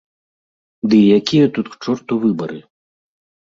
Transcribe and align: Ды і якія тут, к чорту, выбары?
Ды 0.93 1.01
і 1.01 1.09
якія 1.19 1.51
тут, 1.59 1.65
к 1.75 1.79
чорту, 1.85 2.13
выбары? 2.27 2.59